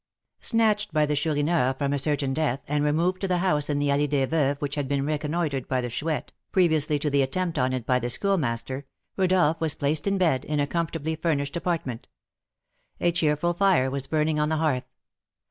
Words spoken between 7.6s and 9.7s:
it by the Schoolmaster, Rodolph